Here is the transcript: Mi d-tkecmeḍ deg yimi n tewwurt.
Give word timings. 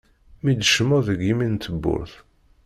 Mi 0.43 0.51
d-tkecmeḍ 0.55 1.01
deg 1.09 1.19
yimi 1.23 1.47
n 1.47 1.55
tewwurt. 1.63 2.13